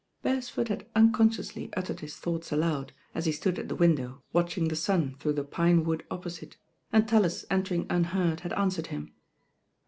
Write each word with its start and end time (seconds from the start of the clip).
Beresford 0.23 0.69
had 0.69 0.87
unconsciously 0.95 1.71
uttered 1.77 1.99
his 1.99 2.15
thoughts 2.15 2.51
aloud, 2.51 2.91
as 3.13 3.25
he 3.27 3.31
stood 3.31 3.59
at 3.59 3.67
the 3.69 3.75
window, 3.75 4.23
watching 4.33 4.67
the 4.67 4.75
sun 4.75 5.13
through 5.19 5.33
the 5.33 5.43
pine 5.43 5.83
wood 5.83 6.03
opposite, 6.09 6.57
and 6.91 7.07
Tallis 7.07 7.45
entering 7.51 7.85
unheard, 7.87 8.39
had 8.39 8.51
answered 8.53 8.87
him. 8.87 9.13